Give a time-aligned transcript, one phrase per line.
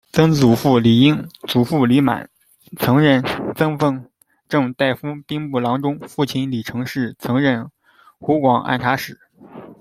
[0.11, 1.13] 曾祖父李瑛；
[1.47, 2.27] 祖父李满，
[2.77, 3.23] 曾任
[3.55, 4.07] 赠奉
[4.49, 7.69] 政大夫兵部郎中；父亲李承式，曾任
[8.19, 9.19] 湖广按察使。